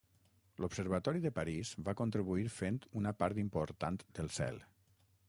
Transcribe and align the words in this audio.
L'Observatori 0.63 1.19
de 1.25 1.31
París 1.35 1.73
va 1.89 1.95
contribuir 2.01 2.47
fent 2.57 2.79
una 3.03 3.15
part 3.23 3.43
important 3.47 4.01
del 4.19 4.37
cel. 4.39 4.59